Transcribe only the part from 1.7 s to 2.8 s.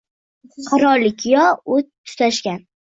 o’t tutashgan